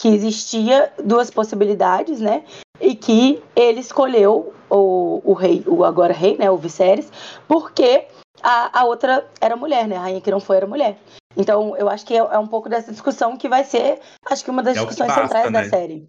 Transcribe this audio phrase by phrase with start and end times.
[0.00, 2.42] que existia duas possibilidades, né?
[2.80, 6.50] E que ele escolheu o, o rei, o agora rei, né?
[6.50, 7.12] O Viserys,
[7.46, 8.06] porque
[8.42, 9.96] a, a outra era mulher, né?
[9.96, 10.96] A rainha que não foi era mulher.
[11.36, 14.50] Então, eu acho que é, é um pouco dessa discussão que vai ser, acho que
[14.50, 15.68] uma das É discussões basta, centrais da né?
[15.68, 16.08] série.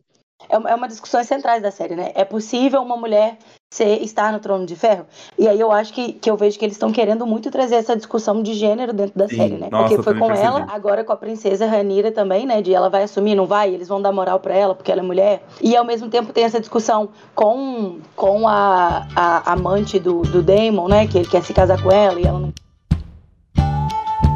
[0.50, 2.12] É uma, é uma discussões centrais da série, né?
[2.16, 3.38] É possível uma mulher
[3.70, 5.06] ser, estar no trono de ferro?
[5.38, 7.96] E aí eu acho que, que eu vejo que eles estão querendo muito trazer essa
[7.96, 9.70] discussão de gênero dentro da Sim, série, né?
[9.72, 10.48] nossa, Porque foi com percebi.
[10.48, 12.62] ela, agora com a princesa Ranira também, né?
[12.62, 13.74] De ela vai assumir, não vai?
[13.74, 15.44] Eles vão dar moral pra ela porque ela é mulher.
[15.62, 20.88] E ao mesmo tempo tem essa discussão com, com a, a amante do, do Damon,
[20.88, 21.08] né?
[21.08, 22.52] Que ele quer se casar com ela e ela não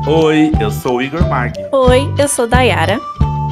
[0.08, 1.52] Oi, eu sou o Igor Mag.
[1.72, 2.99] Oi, eu sou Dayara.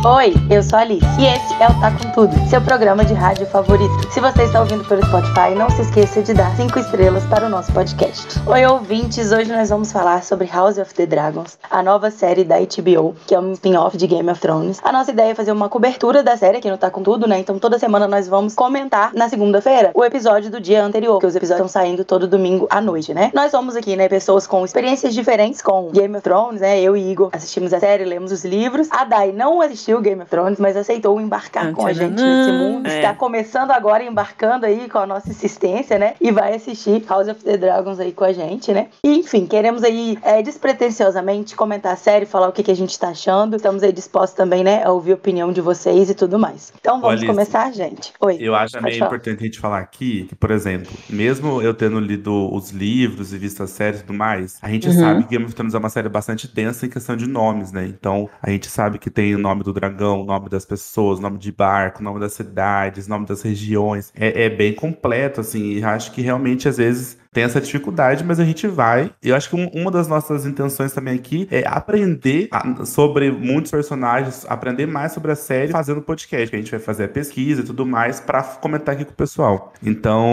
[0.06, 3.14] Oi, eu sou a Alice e esse é o Tá Com Tudo, seu programa de
[3.14, 4.12] rádio favorito.
[4.12, 7.50] Se você está ouvindo pelo Spotify, não se esqueça de dar cinco estrelas para o
[7.50, 8.38] nosso podcast.
[8.46, 12.58] Oi, ouvintes, hoje nós vamos falar sobre House of the Dragons, a nova série da
[12.60, 14.82] HBO, que é um spin-off de Game of Thrones.
[14.84, 17.40] A nossa ideia é fazer uma cobertura da série aqui no Tá Com Tudo, né?
[17.40, 21.36] Então toda semana nós vamos comentar na segunda-feira o episódio do dia anterior, que os
[21.36, 23.32] episódios estão saindo todo domingo à noite, né?
[23.34, 26.82] Nós somos aqui, né, pessoas com experiências diferentes com Game of Thrones, né?
[26.82, 28.90] Eu e Igor assistimos a série, lemos os livros.
[28.92, 32.88] A Dai não assistiu Game of Thrones, mas aceitou embarcar com a gente nesse mundo.
[32.88, 32.98] É.
[32.98, 36.14] Está começando agora embarcando aí com a nossa insistência, né?
[36.20, 38.88] E vai assistir House of the Dragons aí com a gente, né?
[39.04, 40.42] E enfim, queremos aí é,
[40.84, 43.56] despretensiosamente comentar a série, falar o que, que a gente tá achando.
[43.56, 46.74] Estamos aí dispostos também, né, a ouvir a opinião de vocês e tudo mais.
[46.80, 48.12] Então vamos Alice, começar, gente.
[48.20, 48.38] Oi.
[48.40, 49.08] Eu acho meio falar.
[49.08, 53.38] importante a gente falar aqui que, por exemplo, mesmo eu tendo lido os livros e
[53.38, 54.94] visto as séries e tudo mais, a gente Uhum.
[55.00, 57.86] sabe que Game of Thrones é uma série bastante densa em questão de nomes, né?
[57.88, 61.52] Então, a gente sabe que tem o nome do dragão, nome das pessoas, nome de
[61.52, 64.12] barco, nome das cidades, nome das regiões.
[64.16, 68.40] É, é bem completo, assim, e acho que realmente, às vezes, tem essa dificuldade, mas
[68.40, 69.12] a gente vai.
[69.22, 73.72] Eu acho que um- uma das nossas intenções também aqui é aprender a- sobre muitos
[73.72, 77.62] personagens, aprender mais sobre a série fazendo podcast, que a gente vai fazer a pesquisa
[77.62, 79.74] e tudo mais pra comentar aqui com o pessoal.
[79.84, 80.24] Então,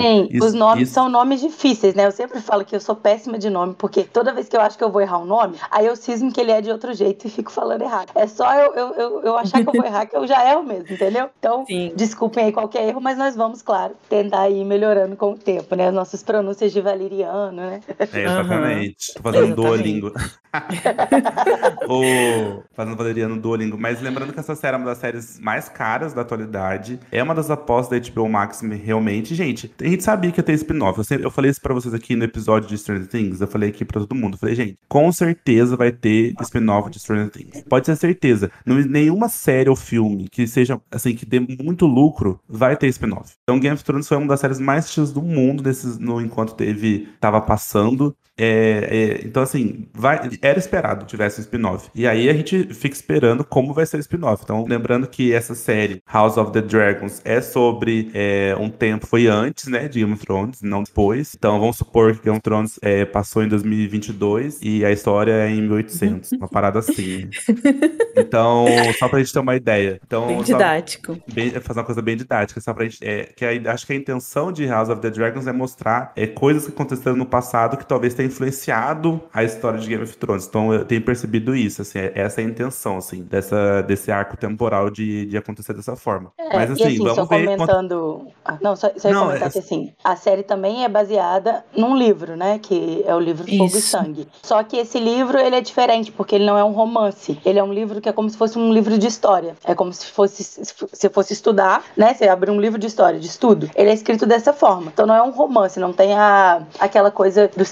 [0.00, 2.06] Sim, isso- os nomes isso- são nomes difíceis, né?
[2.06, 4.76] Eu sempre falo que eu sou péssima de nome, porque toda vez que eu acho
[4.76, 7.26] que eu vou errar um nome, aí eu cismo que ele é de outro jeito
[7.26, 8.10] e fico falando errado.
[8.14, 10.62] É só eu, eu, eu, eu achar que eu vou errar que eu já erro
[10.62, 11.28] mesmo, entendeu?
[11.38, 11.92] Então, Sim.
[11.94, 15.88] desculpem aí qualquer erro, mas nós vamos, claro, tentar ir melhorando com o tempo, né?
[15.88, 17.80] As nossas pronúncias de valeriano, né?
[18.12, 19.14] É, exatamente.
[19.14, 19.54] Tô fazendo.
[19.54, 20.12] Duolingo.
[21.88, 22.62] o...
[22.74, 23.76] Fazendo Valeriano no Duolingo.
[23.78, 26.98] Mas lembrando que essa série é uma das séries mais caras da atualidade.
[27.12, 29.34] É uma das apostas da HBO Max, realmente.
[29.34, 30.98] Gente, a gente sabia que ia ter spin-off.
[30.98, 33.40] Eu, sempre- eu falei isso pra vocês aqui no episódio de Stranger Things.
[33.40, 34.34] Eu falei aqui pra todo mundo.
[34.34, 37.62] Eu falei, gente, com certeza vai ter spin-off de Stranger Things.
[37.68, 38.50] Pode ter certeza.
[38.64, 43.34] Não, nenhuma série ou filme que seja, assim, que dê muito lucro, vai ter spin-off.
[43.42, 46.54] Então, Game of Thrones foi uma das séries mais assistidas do mundo nesses, no enquanto
[46.56, 48.16] teve, tava passando.
[48.38, 51.88] É, é, então, assim, vai, era esperado que tivesse um spin-off.
[51.94, 54.42] E aí a gente fica esperando como vai ser o spin-off.
[54.44, 59.26] Então, lembrando que essa série, House of the Dragons, é sobre é, um tempo, foi
[59.26, 61.34] antes, né, de Game of Thrones, não depois.
[61.36, 65.50] Então, vamos supor que Game of Thrones é, passou em 2022 e a história é
[65.50, 67.28] em 1800, uma parada assim.
[68.16, 68.66] Então,
[68.98, 70.00] só pra gente ter uma ideia.
[70.04, 71.16] Então, Bem só- didático.
[71.32, 72.98] bem- fazer uma coisa bem didática, só pra gente.
[73.00, 76.26] É, que a- acho que a intenção de House of the Dragons é mostrar é,
[76.26, 80.46] coisas que aconteceram no passado que talvez tenham influenciado a história de Game of Thrones.
[80.46, 84.36] Então eu tenho percebido isso, assim, é- essa é a intenção, assim, dessa, desse arco
[84.36, 86.32] temporal de, de acontecer dessa forma.
[86.52, 87.44] Mas e assim, assim, só vamos ver.
[87.56, 88.26] quanto- comentando.
[88.44, 91.64] Ah, não, só, só ia Não, comentar é- que assim, a série também é baseada
[91.76, 92.58] num livro, né?
[92.58, 93.80] Que é o livro Fogo e Isso.
[93.88, 94.26] Sangue.
[94.42, 97.38] Só que esse livro ele é diferente, porque ele não é um romance.
[97.44, 99.54] Ele é um livro que é como se fosse um livro de história.
[99.64, 102.14] É como se fosse se fosse estudar, né?
[102.14, 103.70] Você abre um livro de história, de estudo.
[103.74, 104.90] Ele é escrito dessa forma.
[104.92, 107.68] Então não é um romance, não tem a, aquela coisa dos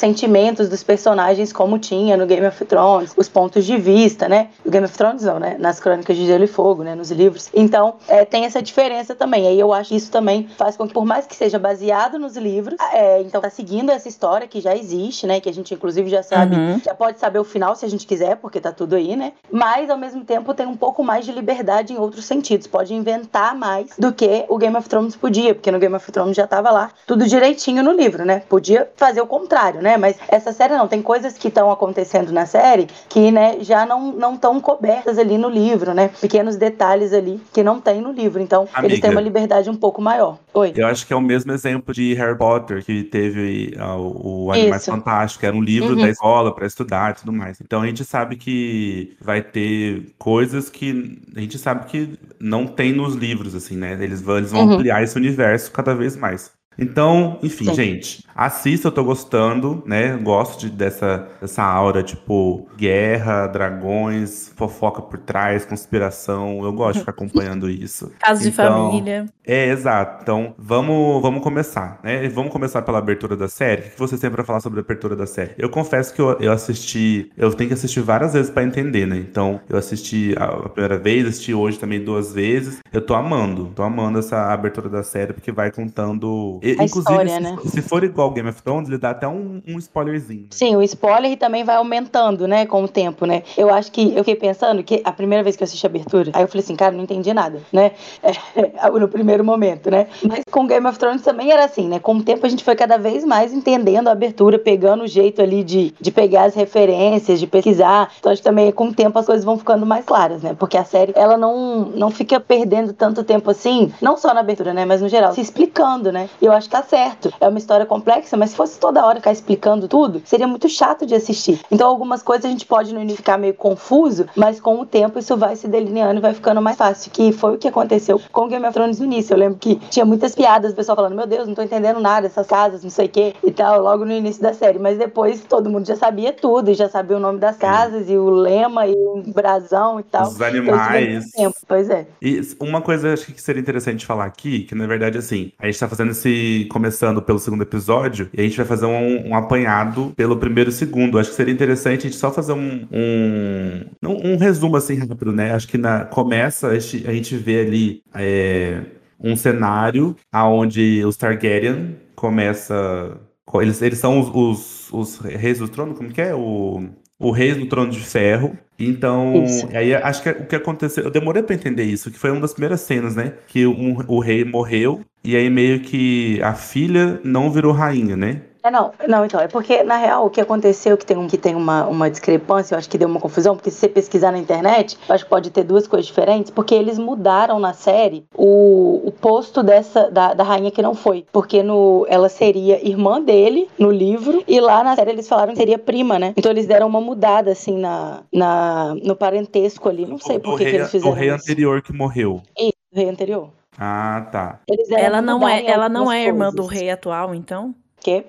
[0.46, 4.48] sentimentos dos personagens como tinha no Game of Thrones, os pontos de vista, né?
[4.64, 5.56] No Game of Thrones não, né?
[5.58, 6.94] Nas Crônicas de Gelo e Fogo, né?
[6.94, 7.48] Nos livros.
[7.52, 9.46] Então é, tem essa diferença também.
[9.46, 12.36] Aí eu acho que isso também faz com que, por mais que seja baseado nos
[12.36, 15.40] livros, é, então tá seguindo essa história que já existe, né?
[15.40, 16.80] Que a gente inclusive já sabe, Uhum.
[16.84, 19.32] já pode saber o final se a gente quiser, porque tá tudo aí, né?
[19.50, 22.66] Mas ao mesmo tempo tem um pouco mais de liberdade em outros sentidos.
[22.66, 26.36] Pode inventar mais do que o Game of Thrones podia, porque no Game of Thrones
[26.36, 28.42] já tava lá tudo direitinho no livro, né?
[28.48, 29.96] Podia fazer o contrário, né?
[29.96, 34.12] Mas essa série não, tem coisas que estão acontecendo na série que, né, já não
[34.12, 36.08] não estão cobertas ali no livro, né?
[36.20, 38.40] Pequenos detalhes ali que não tem no livro.
[38.40, 39.00] Então, eles Amiga.
[39.00, 40.38] têm uma liberdade um pouco maior.
[40.54, 40.72] Oi.
[40.76, 44.82] Eu acho que é o mesmo exemplo de Harry Potter, que teve o, o Animais
[44.82, 44.90] Isso.
[44.90, 46.00] Fantásticos, era um livro Uhum.
[46.00, 47.60] da escola para estudar e tudo mais.
[47.60, 52.92] Então a gente sabe que vai ter coisas que a gente sabe que não tem
[52.92, 53.92] nos livros, assim, né?
[54.02, 54.66] Eles vão, eles vão Uhum.
[54.66, 56.55] ampliar esse universo cada vez mais.
[56.78, 57.74] Então, enfim, Sim.
[57.74, 60.16] gente, assista, eu tô gostando, né?
[60.16, 66.62] Gosto de, dessa, dessa aura, tipo, guerra, dragões, fofoca por trás, conspiração.
[66.64, 68.12] Eu gosto de ficar acompanhando isso.
[68.18, 69.26] Caso de Então, família.
[69.44, 70.22] É, exato.
[70.22, 72.28] Então, vamos, vamos começar, né?
[72.28, 73.82] Vamos começar pela abertura da série.
[73.88, 75.52] O que você tem pra falar sobre a abertura da série?
[75.56, 79.16] Eu confesso que eu, eu assisti, eu tenho que assistir várias vezes pra entender, né?
[79.18, 82.78] Então, eu assisti a, a primeira vez, assisti hoje também duas vezes.
[82.92, 86.58] Eu tô amando, tô amando essa abertura da série, porque vai contando.
[86.72, 87.56] E- A Inclusive, história, se, né?
[87.64, 90.42] se for igual Game of Thrones, ele dá até um, um spoilerzinho.
[90.42, 90.46] né?
[90.50, 93.42] Sim, o spoiler também vai aumentando, né, com o tempo, né?
[93.56, 96.30] Eu acho que eu fiquei pensando que a primeira vez que eu assisti a abertura,
[96.34, 97.92] aí eu falei assim, cara, não entendi nada, né?
[98.56, 100.06] É, no primeiro momento, né?
[100.22, 101.98] Mas com Game of Thrones também era assim, né?
[101.98, 105.42] Com o tempo a gente foi cada vez mais entendendo a abertura, pegando o jeito
[105.42, 108.10] ali de, de pegar as referências, de pesquisar.
[108.18, 110.54] Então acho que também com o tempo as coisas vão ficando mais claras, né?
[110.58, 114.72] Porque a série, ela não, não fica perdendo tanto tempo assim, não só na abertura,
[114.72, 114.84] né?
[114.84, 116.28] Mas no geral, se explicando, né?
[116.40, 117.32] Eu acho que tá certo.
[117.40, 121.06] É uma história complexa, mas se fosse toda hora ficar explicando tudo, seria muito chato
[121.06, 121.60] de assistir.
[121.70, 125.18] Então algumas coisas a gente pode no início ficar meio confuso, mas com o tempo
[125.18, 127.10] isso vai se delineando e vai ficando mais fácil.
[127.10, 129.34] Que foi o que aconteceu com Game of Thrones no início.
[129.34, 132.26] Eu lembro que tinha muitas piadas, o pessoal falando, meu Deus, não tô entendendo nada,
[132.26, 134.78] essas casas, não sei o que e tal, logo no início da série.
[134.78, 138.16] Mas depois todo mundo já sabia tudo, e já sabia o nome das casas, e
[138.16, 140.26] o lema, e o brasão e tal.
[140.28, 141.30] Os Então, animais.
[141.32, 142.06] tempo, Pois é.
[142.22, 145.78] E uma coisa acho que seria interessante falar aqui, que na verdade, assim, a gente
[145.78, 146.28] tá fazendo esse.
[146.70, 150.72] Começando pelo segundo episódio, e a gente vai fazer um, um apanhado pelo primeiro e
[150.72, 151.18] segundo.
[151.18, 152.86] Acho que seria interessante a gente só fazer um.
[152.90, 155.52] um, um, um resumo assim rápido, né?
[155.52, 158.82] Acho que na, começa, a gente, a gente vê ali é,
[159.20, 163.18] um cenário onde os Targaryen começa.
[163.44, 166.34] co- Eles, eles são os, os, os reis do trono, como que é?
[166.34, 168.56] O, o reis do trono de ferro.
[168.78, 169.68] Então, Isso.
[169.72, 172.52] aí acho que o que aconteceu, eu demorei pra entender isso, que foi uma das
[172.52, 173.32] primeiras cenas, né?
[173.46, 178.42] Que um- o rei morreu e aí meio que a filha não virou rainha, né?
[178.66, 181.38] É, não, não, então, é porque, na real, o que aconteceu, que tem, um, que
[181.38, 184.38] tem uma, uma discrepância, eu acho que deu uma confusão, porque se você pesquisar na
[184.38, 189.02] internet, eu acho que pode ter duas coisas diferentes, porque eles mudaram na série o,
[189.04, 193.70] o posto dessa, da, da rainha que não foi, porque no, ela seria irmã dele,
[193.78, 196.34] no livro, e lá na série eles falaram que seria prima, né?
[196.36, 200.64] Então eles deram uma mudada, assim, na, na, no parentesco ali, não sei por que,
[200.64, 201.36] rei, que eles fizeram rei isso.
[201.36, 202.42] anterior que morreu.
[202.58, 203.48] Isso, do rei anterior.
[203.78, 204.58] Ah, tá.
[204.68, 207.72] Eles deram Ela não é, ela não é irmã do rei atual, então?
[208.00, 208.24] Quê?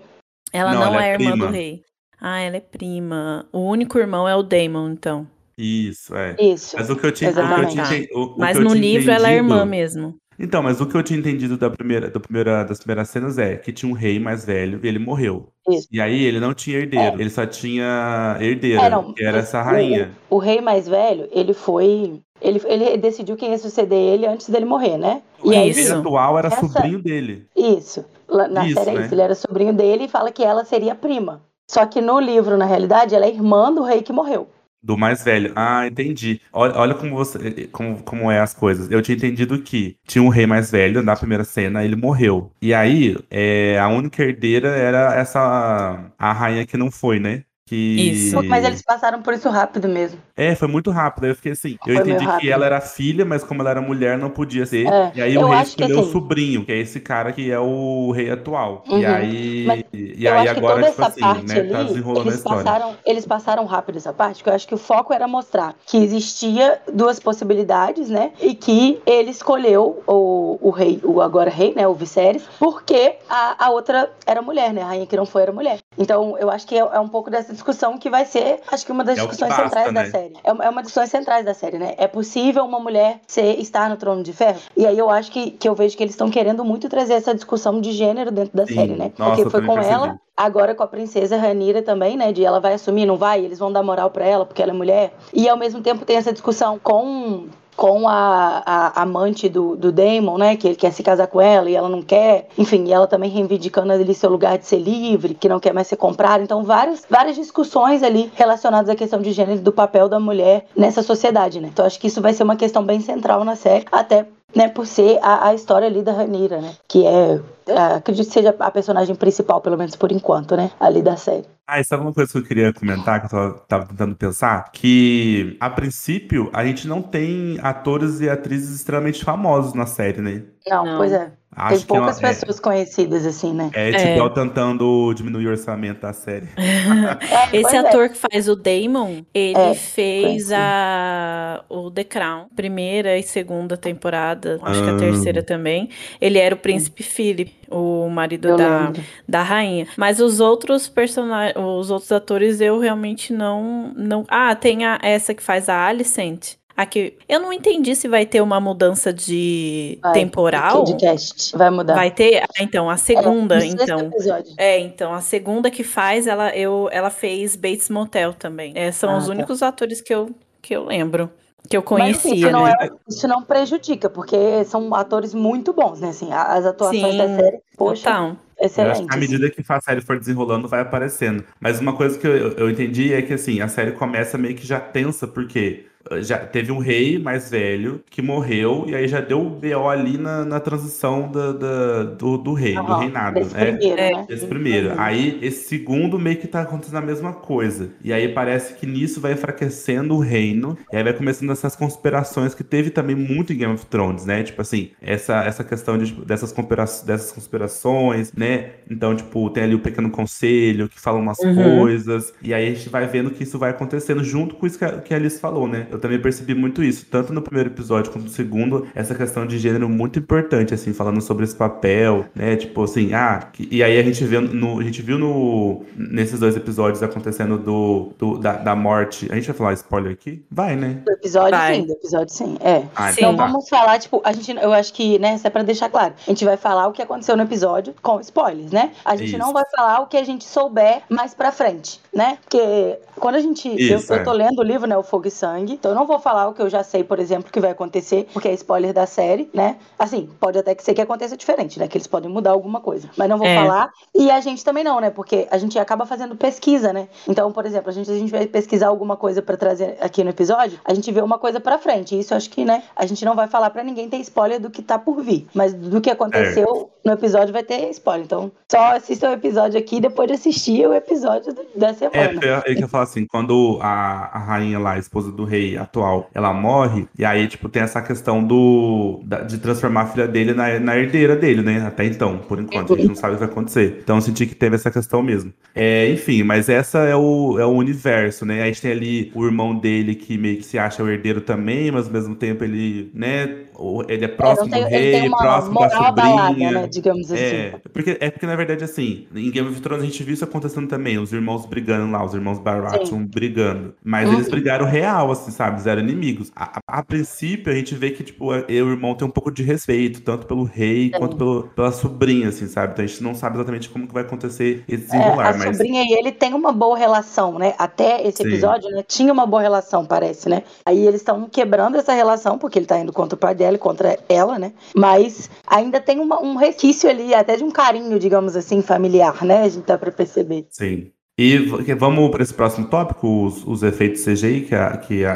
[0.52, 1.46] Ela Não, não, ela é é, irmã prima.
[1.48, 1.82] do rei.
[2.20, 3.48] Ah, ela é prima.
[3.52, 5.28] O único irmão é o Damon, então.
[5.58, 6.36] Isso, é.
[6.40, 6.76] Isso.
[6.78, 8.20] Mas o que eu tinha, o que eu tinha, Ah, tá.
[8.20, 10.16] o- o Mas no livro ela é entendido- irmã mesmo.
[10.40, 13.56] Então, mas o que eu tinha entendido da primeira, da primeira, das primeiras cenas é
[13.56, 15.50] que tinha um rei mais velho e ele morreu.
[15.70, 15.88] Isso.
[15.92, 19.60] E aí ele não tinha herdeiro, ele só tinha herdeira, É, não, que era essa
[19.60, 20.12] o- rainha.
[20.30, 22.22] O, rei mais velho, ele foi.
[22.40, 25.24] Ele, ele decidiu quem ia suceder ele antes dele morrer, né?
[25.44, 25.96] O E aí, rei Isso.
[25.96, 27.48] atual era Essa- sobrinho dele.
[27.56, 28.06] isso.
[28.52, 29.06] Na Isso, série é né?
[29.06, 29.14] isso.
[29.16, 31.42] Ele era sobrinho dele e fala que ela seria prima.
[31.70, 34.48] Só que no livro, na realidade, ela é irmã do rei que morreu.
[34.82, 35.52] Do mais velho.
[35.56, 36.40] Ah, entendi.
[36.54, 38.90] Olha, olha como você, como, como é as coisas.
[38.90, 42.52] Eu tinha entendido que tinha um rei mais velho na primeira cena, ele morreu.
[42.62, 47.44] E aí, é, a única herdeira era essa a rainha que não foi, né?
[47.68, 48.42] Que Isso.
[48.46, 50.18] Mas eles passaram por isso rápido mesmo.
[50.38, 51.26] É, foi muito rápido.
[51.26, 51.78] Aí eu fiquei assim.
[51.86, 54.66] Eu Foi meio entendi que ela era filha, mas como ela era mulher, não podia
[54.66, 54.88] ser.
[54.88, 57.02] É, E aí eu o rei acho que escolheu o assim- sobrinho, que é esse
[57.02, 58.86] cara que é o rei atual.
[58.88, 59.06] E Uhum.
[59.14, 59.64] aí.
[59.68, 61.64] Mas E eu aí que agora, toda tipo essa assim, parte né?
[61.66, 62.64] Tá ali, desenrolando a eles história.
[62.64, 65.98] passaram, eles passaram rápido essa parte, porque eu acho que o foco era mostrar que
[65.98, 68.32] existia duas possibilidades, né?
[68.42, 71.86] E que ele escolheu o, o rei, o agora rei, né?
[71.86, 74.84] O Viserys, porque a, a outra era mulher, né?
[74.84, 75.80] A rainha que não foi era mulher.
[75.98, 78.92] Então, eu acho que é, é um pouco dessa discussão que vai ser, acho que
[78.92, 80.10] uma das É discussões basta, centrais da né?
[80.10, 80.34] série.
[80.44, 81.94] É, uma- é uma das discussões centrais da série, né?
[81.98, 84.60] É possível uma mulher ser, estar no trono de ferro?
[84.76, 87.34] E aí eu acho que, que eu vejo que eles estão querendo muito trazer essa
[87.36, 88.76] discussão de gênero dentro da Sim.
[88.76, 89.12] série, né?
[89.18, 89.94] Nossa, Porque foi com percebi.
[89.94, 92.32] ela, agora com a princesa Ranira também, né?
[92.32, 93.44] De ela vai assumir, não vai?
[93.44, 95.14] Eles vão dar moral pra ela porque ela é mulher.
[95.34, 97.48] E ao mesmo tempo tem essa discussão com
[97.78, 100.58] com a, a amante do, do Damon, né?
[100.58, 102.50] Que ele quer se casar com ela e ela não quer.
[102.58, 105.88] Enfim, e ela também reivindicando ali seu lugar de ser livre, que não quer mais
[105.88, 106.44] ser comprada.
[106.44, 111.04] Então, várias, várias discussões ali relacionadas à questão de gênero do papel da mulher nessa
[111.04, 111.70] sociedade, né?
[111.72, 114.86] Então, acho que isso vai ser uma questão bem central na série, até né, por
[114.86, 116.74] ser a, a história ali da Ranira, né?
[116.88, 120.72] Que é, é, acredito que seja a personagem principal, pelo menos por enquanto, né?
[120.80, 121.46] Ali da série.
[121.68, 124.72] Ah, e sabe uma coisa que eu queria comentar, que eu tava, tava tentando pensar?
[124.72, 130.44] Que, a princípio, a gente não tem atores e atrizes extremamente famosos na série, né?
[130.66, 130.98] Não, Não.
[130.98, 131.30] pois é.
[131.60, 133.72] Acho Tem poucas que é, pessoas conhecidas, assim, né?
[133.74, 134.18] é tipo É.
[134.18, 136.48] ela tentando diminuir o orçamento da série.
[136.58, 137.78] É, Esse pois é.
[137.80, 143.76] ator que faz o Damon, ele É, fez a o The Crown, primeira e segunda
[143.76, 144.98] temporada, acho que a Ah.
[144.98, 145.90] terceira também.
[146.22, 149.02] Ele era o príncipe Philip, o marido Eu da, lembro.
[149.28, 149.88] da rainha.
[149.98, 154.24] Mas os outros personagens, os outros atores eu realmente não não.
[154.28, 156.56] Ah, tem a, essa que faz a Alicent.
[156.78, 160.84] Aqui, eu não entendi se vai ter uma mudança de Vai, temporal.
[160.84, 161.58] De cast.
[161.58, 161.96] Vai mudar.
[161.96, 162.44] Vai ter?
[162.44, 164.00] Ah, então, a segunda, sexto então.
[164.02, 164.54] episódio.
[164.58, 168.74] É, então, a segunda que faz, ela, eu, ela fez Bates Motel também.
[168.76, 169.32] É, são Ah, os tá.
[169.32, 170.30] únicos atores que eu,
[170.62, 171.32] que eu lembro.
[171.68, 172.74] Que eu Mas assim, conhecia, isso não, né?
[172.80, 176.10] é, isso não prejudica, porque são atores muito bons, né?
[176.10, 179.08] Assim, as atuações Sim, da série, poxa, Então, Eu acho que excelentes.
[179.10, 181.44] à medida que a série for desenrolando, vai aparecendo.
[181.60, 184.66] Mas uma coisa que eu, eu entendi é que assim, a série começa meio que
[184.66, 185.88] já tensa, porque
[186.22, 190.18] já teve um rei mais velho que morreu, e aí já deu o BO ali
[190.18, 193.66] na, na transição da, da- do, do rei, do Aham, reinado, desse né?
[193.72, 194.12] primeiro, É.
[194.12, 194.26] né?
[194.30, 194.90] Esse primeiro.
[194.90, 194.96] Uhum.
[194.98, 197.90] Aí, esse segundo meio que tá acontecendo a mesma coisa.
[198.04, 200.78] E aí parece que nisso vai enfraquecendo o reino.
[200.92, 204.44] E aí vai começando essas conspirações que teve também muito em Game of Thrones, né?
[204.44, 208.72] Tipo assim, essa, essa questão de, tipo, dessas, conspira dessas conspirações, né?
[208.90, 211.80] Então, tipo, tem ali o Pequeno Conselho que fala umas Uhum.
[211.80, 212.34] coisas.
[212.42, 215.00] E aí a gente vai vendo que isso vai acontecendo junto com isso que a,
[215.02, 215.88] que a Alice falou, né?
[215.98, 219.58] Eu também percebi muito isso, tanto no primeiro episódio quanto no segundo, essa questão de
[219.58, 222.56] gênero muito importante, assim, falando sobre esse papel, né?
[222.56, 226.56] Tipo assim, ah, e aí a gente vê no, a gente viu no, nesses dois
[226.56, 229.28] episódios acontecendo do, do- da, da morte.
[229.32, 230.44] A gente vai falar spoiler aqui?
[230.52, 231.02] Vai, né?
[231.06, 231.76] Do episódio Vai.
[231.76, 232.58] sim, do episódio sim.
[232.62, 232.84] É.
[232.96, 233.22] Ah, Sim.
[233.22, 233.46] Então tá.
[233.48, 236.14] vamos falar, tipo, a gente, eu acho que, né, isso é pra deixar claro.
[236.26, 238.92] A gente vai falar o que aconteceu no episódio com spoilers, né?
[239.04, 239.38] A gente Isso.
[239.38, 242.38] não vai falar o que a gente souber mais pra frente, né?
[242.44, 243.68] Porque quando a gente.
[243.68, 244.24] eu, Isso, eu é.
[244.24, 246.54] tô lendo o livro, né, O Fogo e Sangue, então eu não vou falar o
[246.54, 249.78] que eu já sei, por exemplo, que vai acontecer, porque é spoiler da série, né?
[249.98, 251.88] Assim, pode até que ser que aconteça diferente, né?
[251.88, 253.10] Que eles podem mudar alguma coisa.
[253.16, 253.56] Mas não vou É.
[253.56, 253.90] falar.
[254.14, 255.10] E a gente também não, né?
[255.10, 257.08] Porque a gente acaba fazendo pesquisa, né?
[257.26, 260.30] Então, por exemplo, a gente, a gente vai pesquisar alguma coisa pra trazer aqui no
[260.32, 262.20] episódio, a gente vê uma coisa pra frente.
[262.20, 262.84] Isso eu acho que, né?
[262.94, 265.48] A gente não vai falar pra ninguém ter spoiler do que tá por vir.
[265.54, 268.26] Mas do que aconteceu no episódio vai ter spoiler.
[268.26, 272.30] Então, só assista o episódio aqui depois de assistir o episódio da É, semana.
[272.32, 275.77] porque eu, eu ia falar assim, quando a, a rainha lá, a esposa do rei
[275.78, 280.28] atual, ela morre, e aí, tipo, tem essa questão do da- de transformar a filha
[280.28, 281.86] dele na, na herdeira dele, né?
[281.86, 284.00] Até então, por enquanto, a gente não sabe o que vai acontecer.
[284.04, 285.54] Então eu senti que teve essa questão mesmo.
[285.76, 288.56] É, enfim, mas essa é o, é o universo, né?
[288.56, 291.42] Aí a gente tem ali o irmão dele que meio que se acha o herdeiro
[291.42, 293.64] também, mas ao mesmo tempo ele, né?
[294.08, 296.72] Ele é É, próximo tem- do rei, próximo da sobrinha.
[296.72, 296.88] né?
[296.88, 297.44] Digamos assim.
[297.44, 300.44] É, porque, é porque na verdade, assim, em Game of Thrones a gente viu isso
[300.44, 303.94] acontecendo também, os irmãos brigando lá, os irmãos Baratheon brigando.
[304.04, 304.34] Mas Uhum.
[304.36, 305.67] eles brigaram real, assim, sabe?
[305.74, 306.52] Eles eram inimigos.
[306.56, 309.32] A, a- a princípio, a gente vê que, tipo, eu e o irmão tem um
[309.32, 312.94] pouco de respeito, tanto pelo rei quanto pelo, pela sobrinha, assim, sabe?
[312.94, 315.78] Então a gente não sabe exatamente como que vai acontecer esse É, desenrolar, a mas.
[315.78, 317.74] sobrinha e ele tem uma boa relação, né?
[317.78, 318.50] Até esse Sim.
[318.50, 319.04] episódio, né?
[319.08, 320.64] Tinha uma boa relação, parece, né?
[320.86, 323.80] Aí eles estão quebrando essa relação, porque ele tá indo contra o pai dela e
[323.80, 324.74] contra ela, né?
[324.96, 329.64] Mas ainda tem uma- um resquício ali, até de um carinho, digamos assim, familiar, né?
[329.64, 330.68] A gente dá pra perceber.
[330.70, 331.12] Sim.
[331.40, 331.58] E
[331.96, 335.34] vamos para esse próximo tópico, os, os efeitos CGI que a, que a,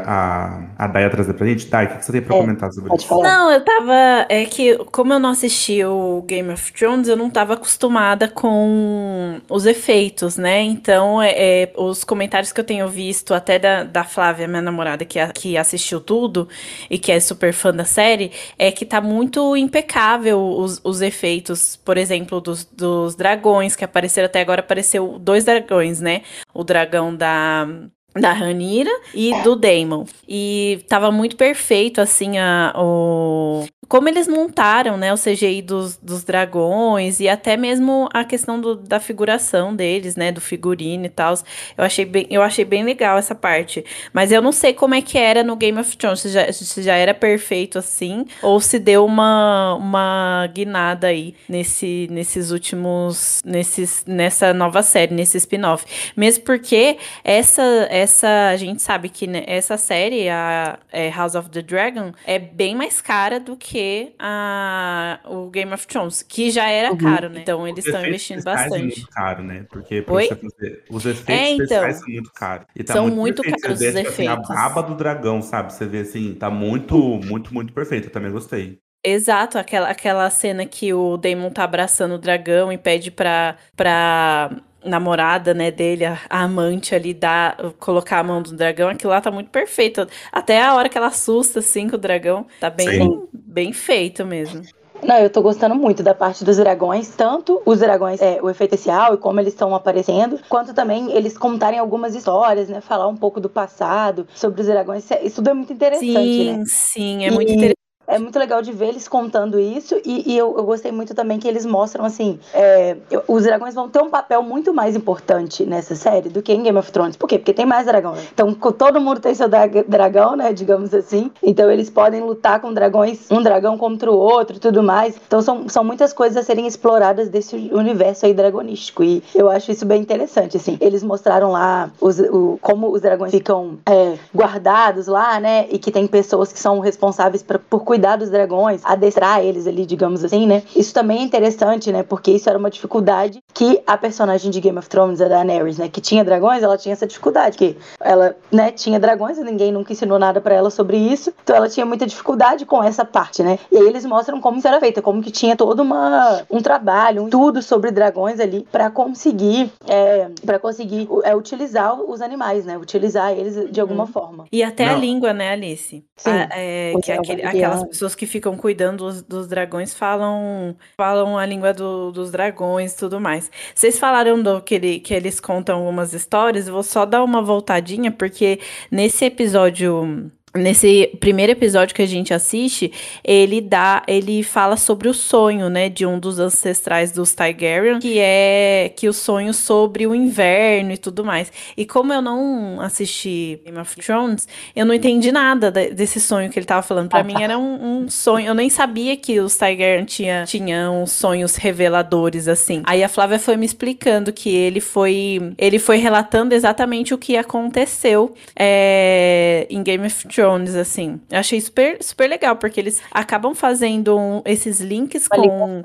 [0.77, 1.67] a, a Daya trazer pra gente.
[1.67, 3.07] Dai, o que você tem pra É, comentar sobre Pode isso?
[3.07, 3.37] falar.
[3.37, 4.25] Não, eu tava.
[4.29, 9.41] É que, como eu não assisti o Game of Thrones, eu não tava acostumada com
[9.49, 10.61] os efeitos, né?
[10.61, 15.05] Então, é, é, os comentários que eu tenho visto, até da, da Flávia, minha namorada,
[15.05, 16.47] que, a- que assistiu tudo
[16.89, 21.75] e que é super fã da série, é que tá muito impecável os, os efeitos,
[21.77, 24.61] por exemplo, dos, dos dragões que apareceram até agora.
[24.61, 25.45] Apareceu dois
[25.91, 26.21] dragões, né?
[26.53, 27.67] O dragão da.
[28.13, 30.03] Da Ranira e do Daemon.
[30.27, 33.65] E tava muito perfeito, assim, a, o.
[33.87, 38.75] Como eles montaram, né, o CGI dos, dos dragões e até mesmo a questão do-
[38.75, 41.33] da figuração deles, né, do figurino e tal.
[41.77, 43.83] Eu achei bem, eu achei bem legal essa parte.
[44.13, 46.81] Mas eu não sei como é que era no Game of Thrones, se já, se
[46.81, 53.41] já era perfeito assim, ou se deu uma, uma guinada aí nesse, nesses últimos.
[53.43, 55.85] Nesses, nessa nova série, nesse spin-off.
[56.15, 58.49] Mesmo porque essa, essa.
[58.51, 62.73] A gente sabe que né, essa série, a é, House of the Dragon, é bem
[62.75, 63.80] mais cara do que
[64.19, 66.97] a, o Game of Thrones, que já era Uhum.
[66.97, 67.41] caro, né?
[67.41, 68.83] Então eles Os estão investindo especiais É bastante.
[68.95, 69.65] muito caro, né?
[69.71, 70.27] Porque Oi?
[70.27, 71.63] fazer- os efeitos É, então.
[71.63, 72.67] especiais são muito caros.
[72.85, 73.61] Tá São muito perfeito.
[73.61, 74.49] caros os vê, tipo assim, efeitos.
[74.49, 75.73] a aba do dragão, sabe?
[75.73, 78.07] Você vê assim, tá muito, muito, muito perfeito.
[78.07, 78.79] Eu também gostei.
[79.03, 84.51] Exato, aquela, aquela cena que o Damon tá abraçando o dragão e pede pra, pra
[84.85, 89.19] namorada, né, dele, a, a amante ali, dar, colocar a mão do dragão, aquilo lá
[89.19, 90.07] tá muito perfeito.
[90.31, 93.27] Até a hora que ela assusta, assim, com o dragão, tá bem, Sim.
[93.51, 94.61] Bem feito mesmo.
[95.03, 98.75] Não, eu tô gostando muito da parte dos dragões, tanto os dragões, é, o efeito
[98.75, 102.81] especial e como eles estão aparecendo, quanto também eles contarem algumas histórias, né?
[102.81, 105.09] Falar um pouco do passado, sobre os dragões.
[105.23, 106.63] Isso tudo é muito interessante, sim, né?
[106.67, 107.80] Sim, é muito interessante
[108.11, 111.39] é muito legal de ver eles contando isso e, e eu, eu, gostei muito também
[111.39, 115.95] que eles mostram assim é, os dragões vão ter um papel muito mais importante nessa
[115.95, 117.15] série do que em Game of Thrones.
[117.15, 117.37] Por quê?
[117.39, 121.31] Porque tem mais dragão então todo mundo tem seu dragão né digamos assim.
[121.41, 125.15] Então eles podem lutar com dragões um dragão contra o outro e tudo mais.
[125.25, 129.03] Então são, são muitas coisas a serem exploradas desse universo aí dragonístico.
[129.03, 130.77] E eu acho isso bem interessante assim.
[130.81, 135.91] Eles mostraram lá os, o, como os dragões ficam é, guardados lá né e que
[135.91, 140.45] tem pessoas que são responsáveis pra, por cuidar dos dragões, adestrar eles ali, digamos assim,
[140.45, 140.63] né?
[140.75, 142.03] Isso também é interessante, né?
[142.03, 145.87] Porque isso era uma dificuldade que a personagem de Game of Thrones, a Daenerys, né,
[145.87, 149.93] que tinha dragões, ela tinha essa dificuldade, que ela, né, tinha dragões e ninguém nunca
[149.93, 151.33] ensinou nada para ela sobre isso.
[151.43, 153.59] Então ela tinha muita dificuldade com essa parte, né?
[153.71, 157.23] E aí eles mostram como isso era feito, como que tinha todo uma um trabalho,
[157.23, 162.77] um tudo sobre dragões ali para conseguir é, para conseguir é, utilizar os animais, né?
[162.77, 164.11] Utilizar eles de alguma uhum.
[164.11, 164.45] forma.
[164.51, 164.95] E até Não.
[164.95, 166.03] a língua, né, Alice?
[166.15, 166.29] Sim.
[166.29, 170.75] A, é, que é aquele, aquelas as pessoas que ficam cuidando dos, dos dragões falam
[170.97, 173.49] falam a língua do, dos dragões e tudo mais.
[173.73, 177.41] Vocês falaram do que, ele, que eles contam algumas histórias, eu vou só dar uma
[177.41, 178.59] voltadinha, porque
[178.91, 182.91] nesse episódio Nesse primeiro episódio que a gente assiste,
[183.23, 188.19] ele dá, ele fala sobre o sonho, né, de um dos ancestrais dos Targaryen, que
[188.19, 191.49] é que o sonho sobre o inverno e tudo mais.
[191.77, 196.59] E como eu não assisti Game of Thrones, eu não entendi nada desse sonho que
[196.59, 197.07] ele tava falando.
[197.07, 201.55] Para mim era um, um, sonho, eu nem sabia que os Targaryen tinha, tinham sonhos
[201.55, 202.81] reveladores assim.
[202.83, 207.37] Aí a Flávia foi me explicando que ele foi, ele foi relatando exatamente o que
[207.37, 210.40] aconteceu é, em Game of Thrones
[210.75, 211.19] Assim.
[211.29, 215.81] Eu achei super, super legal, porque eles acabam fazendo um, esses links com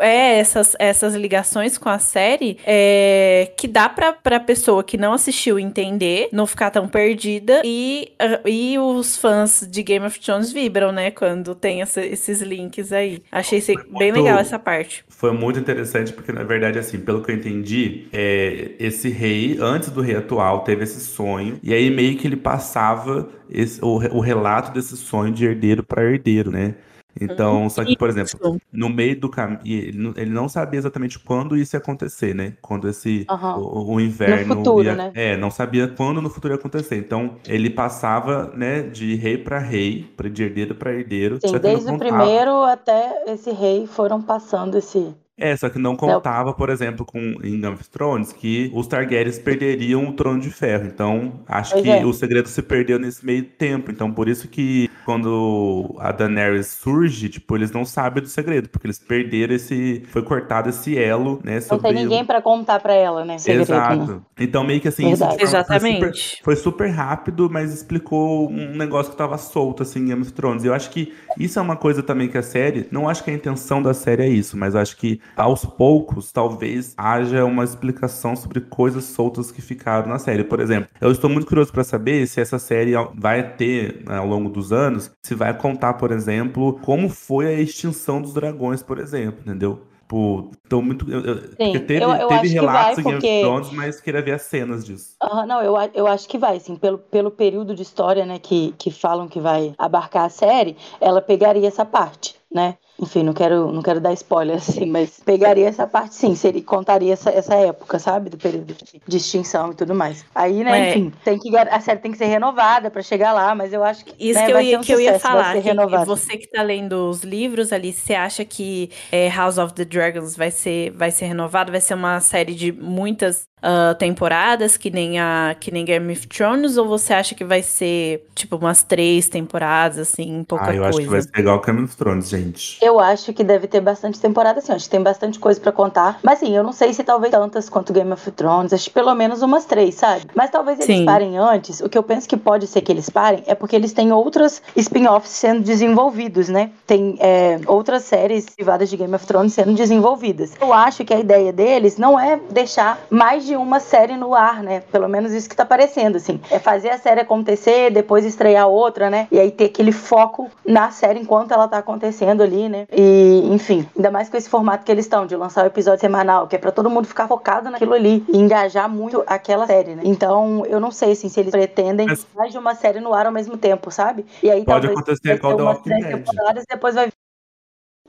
[0.00, 5.12] é, essas, essas ligações com a série é, que dá pra, pra pessoa que não
[5.12, 10.52] assistiu entender, não ficar tão perdida e, uh, e os fãs de Game of Thrones
[10.52, 13.22] vibram, né, quando tem essa, esses links aí.
[13.30, 15.04] Achei muito, bem legal essa parte.
[15.08, 19.90] Foi muito interessante porque, na verdade, assim, pelo que eu entendi, é, esse rei, antes
[19.90, 24.20] do rei atual, teve esse sonho e aí meio que ele passava esse, o, o
[24.20, 26.74] relato desse sonho de herdeiro para herdeiro, né?
[27.20, 31.76] Então, só que, por exemplo, no meio do caminho, ele não sabia exatamente quando isso
[31.76, 32.54] ia acontecer, né?
[32.60, 33.56] Quando esse, uhum.
[33.58, 35.12] o, o, inverno no futuro, ia, né?
[35.14, 36.96] É, não sabia quando no futuro ia acontecer.
[36.96, 41.38] Então, ele passava, né, de rei para rei, de herdeiro para herdeiro.
[41.44, 46.54] Sim, desde o primeiro até esse rei foram passando esse, é, só que não contava,
[46.54, 50.86] por exemplo, com em Game of Thrones, que os Targaryens perderiam o Trono de Ferro.
[50.86, 52.06] Então, acho pois que é.
[52.06, 53.90] o segredo se perdeu nesse meio tempo.
[53.90, 58.86] Então, por isso que quando a Daenerys surge, tipo, eles não sabem do segredo, porque
[58.86, 60.04] eles perderam esse...
[60.06, 61.58] Foi cortado esse elo, né?
[61.68, 63.36] Não tem ninguém para contar para ela, né?
[63.38, 64.06] Segredo, Exato.
[64.06, 64.20] Né?
[64.38, 65.10] Então, meio que assim...
[65.10, 66.00] Isso, Exatamente.
[66.00, 70.22] Foi super, foi super, rápido, mas explicou um negócio que tava solto, assim, em Game
[70.22, 70.62] of Thrones.
[70.62, 72.86] E eu acho que isso é uma coisa também que a série...
[72.92, 76.94] Não acho que a intenção da série é isso, mas acho que aos poucos, talvez
[76.96, 80.44] haja uma explicação sobre coisas soltas que ficaram na série.
[80.44, 84.26] Por exemplo, eu estou muito curioso para saber se essa série vai ter, né, ao
[84.26, 88.98] longo dos anos, se vai contar, por exemplo, como foi a extinção dos dragões, por
[88.98, 89.80] exemplo, entendeu?
[90.14, 91.10] Tipo, tô muito.
[91.10, 93.26] Eu, sim, teve, eu, eu teve relatos vai, porque...
[93.26, 95.16] em Thrones, mas queria ver as cenas disso.
[95.20, 96.76] Uh, não, eu, eu acho que vai, sim.
[96.76, 101.20] Pelo, pelo período de história, né, que, que falam que vai abarcar a série, ela
[101.20, 102.76] pegaria essa parte, né?
[103.04, 107.12] Enfim, não quero, não quero dar spoiler, assim, mas pegaria essa parte sim, seria, contaria
[107.12, 108.30] essa, essa época, sabe?
[108.30, 108.74] Do período
[109.06, 110.24] de extinção e tudo mais.
[110.34, 110.90] Aí, né, é.
[110.90, 114.04] enfim, tem que, a série tem que ser renovada para chegar lá, mas eu acho
[114.04, 114.14] que.
[114.18, 115.54] Isso né, que, eu ia, um que eu ia falar.
[115.54, 119.84] Que você que tá lendo os livros ali, você acha que é, House of the
[119.84, 121.70] Dragons vai ser, vai ser renovado?
[121.70, 126.26] Vai ser uma série de muitas uh, temporadas, que nem a que nem Game of
[126.28, 130.80] Thrones, ou você acha que vai ser tipo umas três temporadas, assim, pouca coisa?
[130.80, 130.98] Ah, eu coisa?
[130.98, 132.78] acho que vai ser igual Game of Thrones, gente.
[132.82, 136.18] Eu acho que deve ter bastante temporada, assim, acho que tem bastante coisa para contar.
[136.22, 139.14] Mas sim, eu não sei se talvez tantas quanto Game of Thrones, acho que pelo
[139.14, 140.26] menos umas três, sabe?
[140.34, 141.04] Mas talvez eles sim.
[141.04, 141.80] parem antes.
[141.80, 144.60] O que eu penso que pode ser que eles parem é porque eles têm outras
[144.76, 146.70] spin-offs sendo desenvolvidos, né?
[146.86, 150.52] Tem é, outras séries privadas de Game of Thrones sendo desenvolvidas.
[150.60, 154.34] Eu acho que a ideia deles não é deixar mais de de uma série no
[154.34, 154.80] ar, né?
[154.90, 156.40] Pelo menos isso que tá parecendo, assim.
[156.50, 159.28] É fazer a série acontecer, depois estrear outra, né?
[159.30, 162.73] E aí ter aquele foco na série enquanto ela tá acontecendo ali, né?
[162.92, 166.46] E, enfim, ainda mais com esse formato que eles estão, de lançar o episódio semanal,
[166.46, 170.02] que é pra todo mundo ficar focado naquilo ali e engajar muito aquela série, né?
[170.04, 172.26] Então, eu não sei, assim, se eles pretendem Mas...
[172.34, 174.26] mais de uma série no ar ao mesmo tempo, sabe?
[174.42, 176.24] E aí Pode acontecer o The Walking Dead.
[176.68, 177.08] Depois vai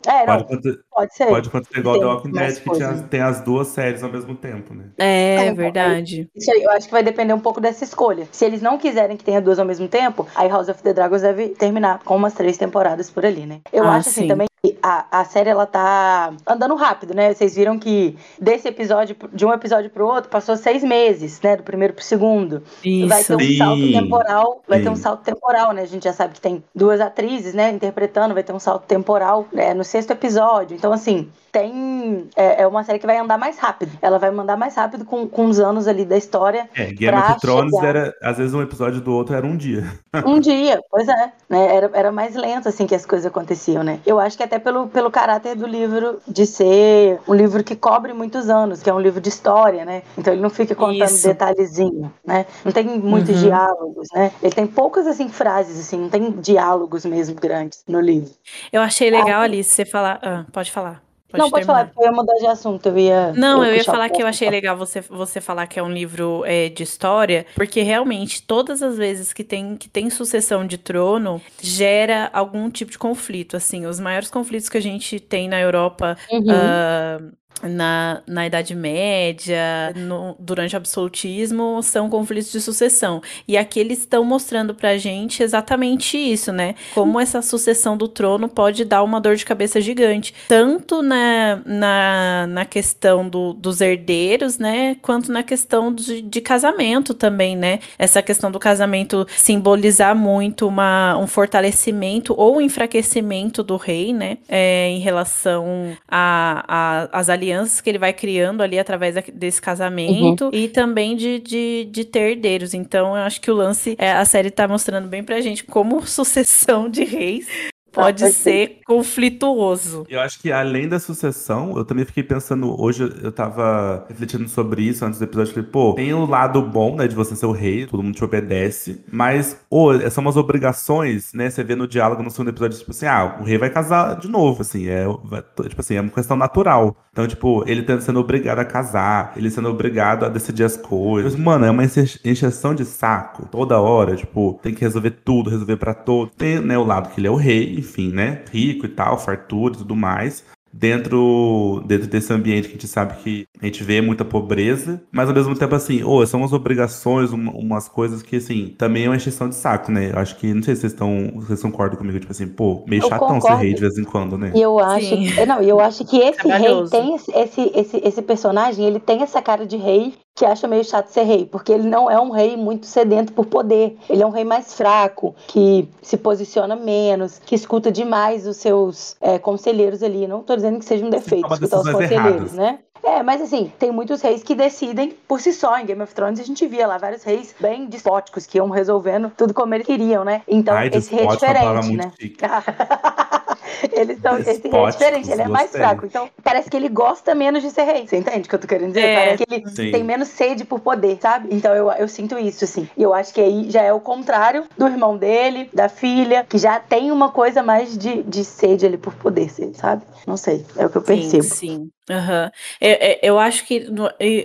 [0.07, 0.45] É, não,
[0.91, 1.27] Pode, ser.
[1.27, 4.73] pode acontecer igual The Walking Dead, que tinha- tem as duas séries ao mesmo tempo,
[4.73, 4.85] né?
[4.97, 6.29] É É, verdade.
[6.35, 8.27] Isso aí, eu acho que vai depender um pouco dessa escolha.
[8.31, 11.21] Se eles não quiserem que tenha duas ao mesmo tempo, aí House of the Dragons
[11.21, 13.61] deve terminar com umas três temporadas por ali, né?
[13.73, 14.27] Eu Ah, acho assim sim.
[14.27, 14.47] também
[14.81, 17.33] a, a série ela tá andando rápido, né?
[17.33, 21.57] Vocês viram que desse episódio, de um episódio pro outro, passou seis meses, né?
[21.57, 22.63] Do primeiro pro segundo.
[23.07, 23.37] Vai Isso.
[23.37, 25.01] ter um salto Sim, temporal, vai ter um sim.
[25.01, 25.81] salto temporal, né?
[25.81, 29.47] A gente já sabe que tem duas atrizes, né, interpretando, vai ter um salto temporal
[29.51, 30.75] né, no sexto episódio.
[30.75, 32.27] Então, assim, tem.
[32.35, 33.97] É, é uma série que vai andar mais rápido.
[34.01, 36.69] Ela vai mandar mais rápido com, com os anos ali da história.
[36.75, 37.87] É, Game of Thrones chegar.
[37.87, 39.85] era, às vezes um episódio do outro era um dia.
[40.25, 41.31] Um dia, pois é.
[41.49, 41.75] Né?
[41.75, 43.99] Era, era mais lento, assim, que as coisas aconteciam, né?
[44.05, 48.11] Eu acho que até pelo, pelo caráter do livro de ser um livro que cobre
[48.13, 50.03] muitos anos, que é um livro de história, né?
[50.17, 51.27] Então ele não fica contando Isso.
[51.27, 52.45] detalhezinho, né?
[52.63, 53.43] Não tem muitos Uhum.
[53.49, 54.31] diálogos, né?
[54.41, 58.31] Ele tem poucas, assim, frases, assim, não tem diálogos mesmo grandes no livro.
[58.71, 60.19] Eu achei legal, Alice, você falar.
[60.23, 61.04] Ah, pode falar.
[61.37, 62.01] Não, pode falar, terminar.
[62.01, 63.33] eu ia mudar de assunto, eu ia...
[63.33, 65.83] Não, eu ia puxar o falar que eu achei legal você, você falar que é
[65.83, 70.65] um livro é, de história, porque realmente todas as vezes que tem, que tem sucessão
[70.65, 73.55] de trono, gera algum tipo de conflito.
[73.57, 76.45] Assim, os maiores conflitos que a gente tem na Europa Uhum.
[76.49, 77.19] ah,
[77.63, 83.21] na, na Idade Média, no- durante o absolutismo, são conflitos de sucessão.
[83.47, 86.75] E aqui eles estão mostrando pra gente exatamente isso, né?
[86.93, 90.33] Como essa sucessão do trono pode dar uma dor de cabeça gigante.
[90.47, 94.95] Tanto na, na, na questão do- dos herdeiros, né?
[95.01, 97.79] Quanto na questão de, de casamento também, né?
[97.97, 104.37] Essa questão do casamento simbolizar muito uma, um fortalecimento ou enfraquecimento do rei, né?
[104.47, 110.49] É, em relação a, a- as alianças que ele vai criando ali através desse casamento
[110.51, 112.73] e também de, de, de ter herdeiros.
[112.73, 116.05] Então, eu acho que o lance, é, a série tá mostrando bem pra gente como
[116.07, 117.47] sucessão de reis
[117.95, 120.05] pode ser conflituoso.
[120.09, 124.83] Eu acho que além da sucessão, eu também fiquei pensando, hoje eu tava refletindo sobre
[124.83, 127.51] isso antes do episódio, falei, pô, tem o lado bom, né, de você ser o
[127.51, 132.21] rei, todo mundo te obedece, mas, ô, são umas obrigações, né, você vê no diálogo
[132.21, 135.43] no segundo episódio, tipo assim, ah, o rei vai casar de novo, assim, é, vai-
[135.67, 136.95] tipo assim, é uma questão natural.
[137.11, 141.33] Então, tipo, ele tá sendo obrigado a casar, ele sendo obrigado a decidir as coisas.
[141.35, 145.77] Mano, é uma enche- encheção de saco toda hora, tipo, tem que resolver tudo, resolver
[145.77, 146.29] pra todo.
[146.37, 149.75] Tem, né, o lado que ele é o rei, enfim, né, rico e tal, fartura
[149.75, 150.43] e tudo mais.
[150.77, 155.29] Dentro, dentro desse ambiente que a gente sabe que a gente vê muita pobreza, mas
[155.29, 159.09] ao mesmo tempo, assim, ô, são umas obrigações, um- umas coisas que, assim, também é
[159.09, 160.11] uma encheção de saco, né?
[160.13, 163.01] Eu acho que, não sei se vocês estão, vocês concordam comigo, tipo assim, pô, meio
[163.03, 163.57] Eu chatão ser concordo.
[163.63, 164.51] rei de vez em quando, né?
[164.53, 165.27] E eu acho, Sim.
[165.27, 168.99] que- não, e eu acho que esse rei tem esse, esse, esse, esse personagem, ele
[168.99, 172.19] tem essa cara de rei que acha meio chato ser rei, porque ele não é
[172.19, 173.97] um rei muito sedento por poder.
[174.09, 179.15] Ele é um rei mais fraco, que se posiciona menos, que escuta demais os seus
[179.21, 180.27] é, conselheiros ali.
[180.27, 182.53] Não tô dizendo que seja um defeito escutar os conselheiros, erradas.
[182.53, 182.79] né?
[183.01, 185.77] É, mas assim, tem muitos reis que decidem por si só.
[185.77, 189.31] Em Game of Thrones a gente via lá vários reis bem despóticos que iam resolvendo
[189.37, 190.41] tudo como eles queriam, né?
[190.47, 192.11] Então Ai, esse rei é é diferente, né?
[193.91, 195.81] Eles são, esse rei é diferente, ele é mais gostei.
[195.81, 196.05] fraco.
[196.05, 198.07] Então, parece que ele gosta menos de ser rei.
[198.07, 199.07] Você entende o que eu tô querendo dizer?
[199.07, 199.91] É, parece que ele sim.
[199.91, 201.49] tem menos sede por poder, sabe?
[201.51, 202.87] Então eu, eu sinto isso, assim.
[202.97, 206.57] E eu acho que aí já é o contrário do irmão dele, da filha, que
[206.57, 210.03] já tem uma coisa mais de, de sede ali por poder, sabe?
[210.25, 210.65] Não sei.
[210.77, 211.43] É o que eu percebo.
[211.43, 211.91] Sim, sim.
[212.09, 212.51] Aham.
[212.81, 213.85] Eu, eu- acho que,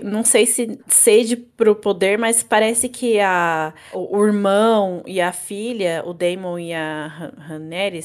[0.03, 6.03] não sei se sede pro poder, mas parece que a, o, irmão e a filha,
[6.07, 7.99] o Daemon e a Han- Rhaenyra,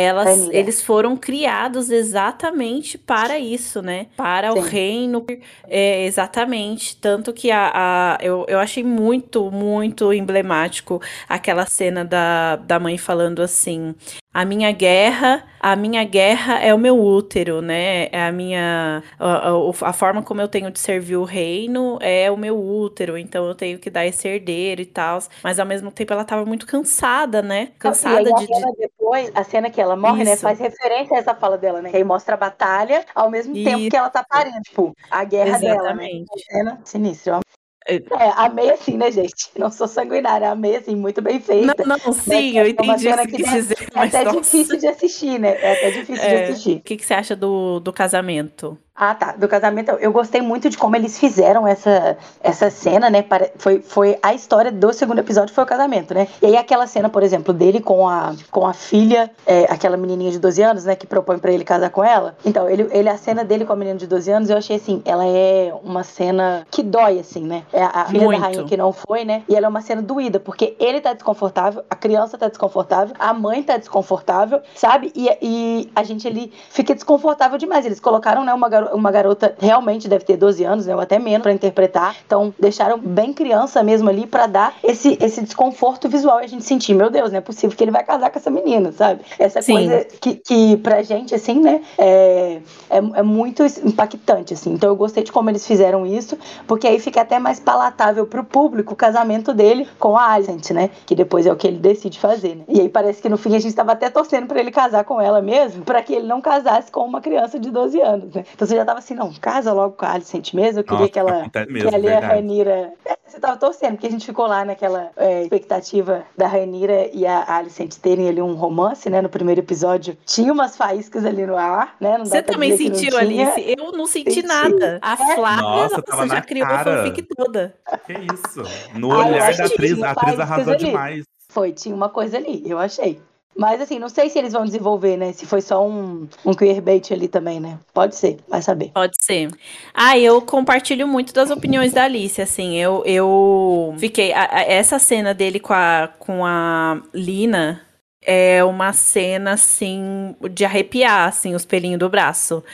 [0.00, 4.08] elas, eles foram criados exatamente para isso, né?
[4.16, 4.68] Para o Sim.
[4.68, 5.24] reino.
[5.68, 6.96] É, exatamente.
[6.96, 12.98] Tanto que a, a- eu, eu achei muito, muito emblemático aquela cena da, da mãe
[12.98, 13.94] falando assim.
[14.34, 18.06] A minha guerra, a minha guerra é o meu útero, né?
[18.10, 22.28] É a minha a, a- a forma como eu tenho de servir o reino é
[22.32, 25.20] o meu útero, então eu tenho que dar esse herdeiro e tal.
[25.40, 27.68] Mas ao mesmo tempo ela tava muito cansada, né?
[27.78, 30.42] Cansada de, a de- depois, a cena que ela morre, né, Isso.
[30.42, 31.90] faz referência a essa fala dela, né?
[31.90, 33.90] Que aí mostra a batalha ao mesmo tempo Isso.
[33.90, 34.60] que ela tá parindo.
[34.62, 36.06] Tipo, a guerra dela, né?
[36.10, 36.44] Exatamente.
[36.50, 37.38] Cena sinistra.
[37.86, 37.96] É.
[37.96, 39.50] É, amei assim, né, gente?
[39.58, 41.74] Não sou sanguinária, amei assim, muito bem feita.
[41.84, 44.40] Não, não, sim, eu é uma entendi o cena que dizer, É até nossa.
[44.40, 45.56] difícil de assistir, né?
[45.60, 46.44] É até difícil de É.
[46.44, 46.76] assistir.
[46.76, 48.78] O que, que você acha do, do casamento?
[48.96, 49.32] Ah, tá.
[49.32, 53.24] Do casamento, eu gostei muito de como eles fizeram essa, essa cena, né?
[53.58, 56.28] Foi, foi a história do segundo episódio, foi o casamento, né?
[56.40, 60.30] E aí aquela cena, por exemplo, dele com a, com a filha, é, aquela menininha
[60.30, 60.94] de 12 anos, né?
[60.94, 62.36] Que propõe para ele casar com ela.
[62.44, 65.02] Então, ele, ele, a cena dele com a menina de 12 anos, eu achei assim,
[65.04, 67.64] ela é uma cena que dói, assim, né?
[67.72, 68.40] É a filha muito.
[68.40, 69.42] da rainha que não foi, né?
[69.48, 73.34] E ela é uma cena doída, porque ele tá desconfortável, a criança tá desconfortável, a
[73.34, 75.10] mãe tá desconfortável, sabe?
[75.16, 77.84] E, e a gente ali fica desconfortável demais.
[77.84, 81.18] Eles colocaram, né, uma garota uma garota realmente deve ter 12 anos, né, ou até
[81.18, 82.16] menos, para interpretar.
[82.26, 86.64] Então, deixaram bem criança mesmo ali para dar esse, esse desconforto visual e a gente
[86.64, 89.22] sentir, meu Deus, não é possível que ele vai casar com essa menina, sabe?
[89.38, 89.74] Essa Sim.
[89.74, 94.72] coisa que, que pra gente, assim, né, é, é, é, muito impactante, assim.
[94.72, 98.44] Então, eu gostei de como eles fizeram isso, porque aí fica até mais palatável pro
[98.44, 100.90] público o casamento dele com a Alicent, né?
[101.06, 102.64] Que depois é o que ele decide fazer, né?
[102.68, 105.20] E aí parece que no fim a gente tava até torcendo para ele casar com
[105.20, 108.44] ela mesmo, para que ele não casasse com uma criança de 12 anos, né?
[108.54, 110.80] Então você já tava assim, não, casa logo com a Alicent mesmo.
[110.80, 111.50] Eu queria Nossa, que ela.
[111.68, 112.24] Mesmo, que ali verdade.
[112.24, 112.92] a Rainira.
[113.04, 117.26] É, você tava torcendo, porque a gente ficou lá naquela é, expectativa da Rainira e
[117.26, 119.20] a Alicent terem ali um romance, né?
[119.20, 120.16] No primeiro episódio.
[120.26, 122.18] Tinha umas faíscas ali no ar, né?
[122.18, 123.74] Não você também sentiu, Alice?
[123.78, 124.46] Eu não senti, senti.
[124.46, 124.98] nada.
[125.00, 125.34] A é.
[125.34, 127.00] Flávia, nossa, nossa já criou cara.
[127.00, 127.74] a fanfic toda.
[128.06, 128.62] Que isso?
[128.98, 130.84] No olhar da atriz, a atriz arrasou ali.
[130.84, 131.24] demais.
[131.48, 133.20] Foi, tinha uma coisa ali, eu achei.
[133.56, 135.32] Mas assim, não sei se eles vão desenvolver, né?
[135.32, 137.78] Se foi só um, um queerbait ali também, né?
[137.92, 138.90] Pode ser, vai saber.
[138.92, 139.50] Pode ser.
[139.92, 142.76] Ah, eu compartilho muito das opiniões da Alice, assim.
[142.76, 144.32] Eu, eu fiquei.
[144.32, 147.80] A, a, essa cena dele com a, com a Lina
[148.26, 152.64] é uma cena, assim, de arrepiar, assim, os pelinhos do braço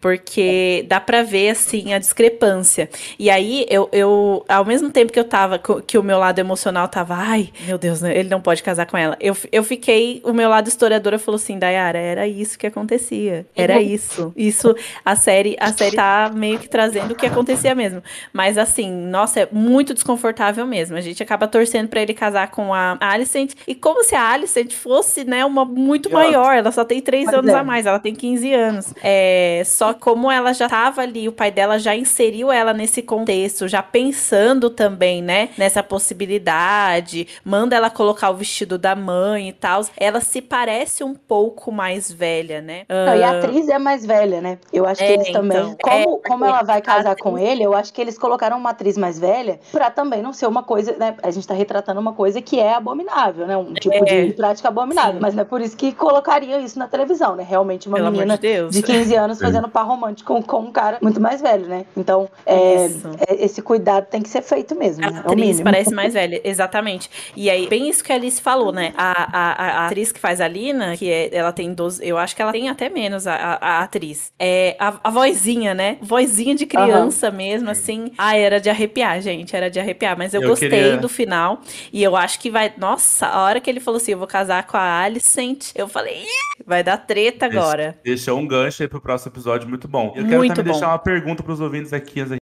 [0.00, 2.88] porque dá para ver assim a discrepância.
[3.18, 6.88] E aí eu, eu ao mesmo tempo que eu tava que o meu lado emocional
[6.88, 9.16] tava, ai, meu Deus, né, ele não pode casar com ela.
[9.20, 13.46] Eu, eu fiquei, o meu lado historiadora falou assim, Dayara, era isso que acontecia.
[13.54, 13.80] Era uhum.
[13.80, 14.32] isso.
[14.34, 18.02] Isso a série a série tá meio que trazendo o que acontecia mesmo.
[18.32, 20.96] Mas assim, nossa, é muito desconfortável mesmo.
[20.96, 24.72] A gente acaba torcendo para ele casar com a Alicent e como se a Alicent
[24.72, 27.54] fosse, né, uma muito maior, ela só tem três anos é.
[27.54, 28.94] a mais, ela tem 15 anos.
[29.02, 33.68] É, só como ela já estava ali, o pai dela já inseriu ela nesse contexto,
[33.68, 39.82] já pensando também, né, nessa possibilidade, manda ela colocar o vestido da mãe e tal.
[39.96, 42.84] Ela se parece um pouco mais velha, né?
[42.88, 43.18] Não, uh...
[43.18, 44.58] E a atriz é mais velha, né?
[44.72, 45.58] Eu acho que é, eles também.
[45.58, 48.70] Então, como, é, como ela vai casar com ele, eu acho que eles colocaram uma
[48.70, 51.16] atriz mais velha pra também não ser uma coisa, né?
[51.22, 53.56] A gente tá retratando uma coisa que é abominável, né?
[53.56, 54.26] Um tipo é.
[54.26, 55.14] de prática abominável.
[55.14, 55.20] Sim.
[55.20, 57.44] Mas não é por isso que colocaria isso na televisão, né?
[57.48, 61.20] Realmente uma Pelo menina de, de 15 anos fazendo par romântico com um cara muito
[61.20, 61.86] mais velho, né?
[61.96, 62.86] Então, é,
[63.28, 65.04] é, esse cuidado tem que ser feito mesmo.
[65.04, 65.22] A né?
[65.24, 67.10] É atriz parece mais velha, exatamente.
[67.34, 68.92] E aí, bem isso que a Alice falou, né?
[68.96, 72.36] A, a, a atriz que faz a Lina, que é, ela tem 12, eu acho
[72.36, 74.32] que ela tem até menos a, a, a atriz.
[74.38, 75.96] É a, a vozinha, né?
[76.00, 77.36] Vozinha de criança uhum.
[77.36, 78.12] mesmo, assim.
[78.18, 80.16] Ah, era de arrepiar, gente, era de arrepiar.
[80.16, 80.96] Mas eu, eu gostei queria...
[80.96, 81.60] do final.
[81.92, 82.72] E eu acho que vai.
[82.76, 86.24] Nossa, a hora que ele falou assim: eu vou casar com a Alicent, eu falei,
[86.70, 87.98] vai dar treta agora.
[88.04, 90.12] Deixou um gancho aí pro próximo episódio muito bom.
[90.14, 90.78] Eu quero Muito também bom.
[90.78, 92.39] deixar uma pergunta para os ouvintes aqui antes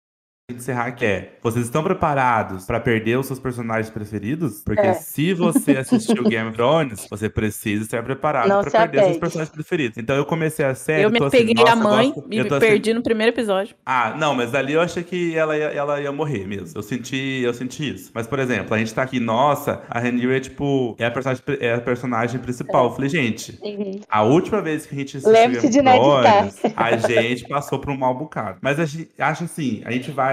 [0.51, 4.61] encerrar que é: vocês estão preparados para perder os seus personagens preferidos?
[4.63, 4.93] Porque é.
[4.93, 9.97] se você assistiu Game of Thrones, você precisa estar preparado para perder seus personagens preferidos.
[9.97, 11.03] Então eu comecei a série.
[11.03, 13.73] Eu me assim, peguei a mãe gosto, e me assim, perdi no primeiro episódio.
[13.85, 16.77] Ah, não, mas ali eu achei que ela ia, ela ia morrer mesmo.
[16.77, 18.11] Eu senti, eu senti isso.
[18.13, 21.43] Mas, por exemplo, a gente tá aqui, nossa, a Rhaenyra é tipo, é a personagem,
[21.61, 22.83] é a personagem principal.
[22.83, 22.87] É.
[22.87, 24.01] Eu falei, gente, uhum.
[24.09, 27.97] a última vez que a gente assistiu Game of Thrones, a gente passou por um
[27.97, 28.57] mal bocado.
[28.61, 30.32] Mas a gente, acho assim, a gente vai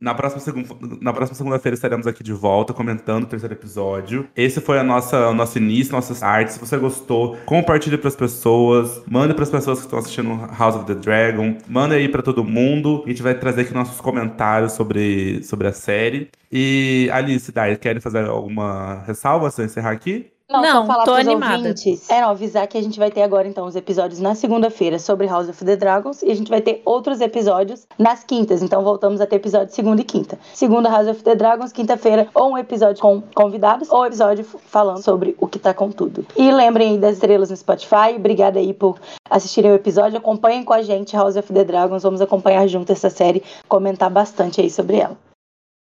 [0.00, 0.54] na próxima,
[1.00, 4.28] na próxima segunda-feira estaremos aqui de volta comentando o terceiro episódio.
[4.36, 6.54] Esse foi a nossa, o nosso início, nossas artes.
[6.54, 10.76] Se você gostou, compartilhe para as pessoas, mande para as pessoas que estão assistindo House
[10.76, 13.02] of the Dragon, manda aí para todo mundo.
[13.04, 16.30] A gente vai trazer aqui nossos comentários sobre, sobre a série.
[16.50, 20.30] E Alice, Dai, querem fazer alguma ressalva antes de encerrar aqui?
[20.50, 21.56] Não, não falar tô animada.
[21.58, 24.98] Ouvintes, é, não, avisar que a gente vai ter agora, então, os episódios na segunda-feira
[24.98, 28.62] sobre House of the Dragons e a gente vai ter outros episódios nas quintas.
[28.62, 30.38] Então, voltamos a ter episódio segunda e quinta.
[30.54, 35.36] Segunda, House of the Dragons, quinta-feira, ou um episódio com convidados, ou episódio falando sobre
[35.38, 36.24] o que tá com tudo.
[36.34, 38.14] E lembrem aí das estrelas no Spotify.
[38.16, 40.16] Obrigada aí por assistirem o episódio.
[40.16, 42.02] Acompanhem com a gente House of the Dragons.
[42.02, 45.16] Vamos acompanhar junto essa série, comentar bastante aí sobre ela.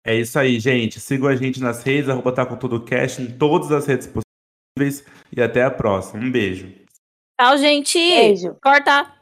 [0.06, 1.00] É isso aí, gente.
[1.00, 4.31] Sigam a gente nas redes, arroba tá com tudo cast, em todas as redes possíveis
[5.36, 6.23] e até a próxima.
[6.23, 6.71] Um beijo.
[7.39, 7.97] Tchau, gente.
[7.97, 8.55] Beijo.
[8.62, 9.20] Corta.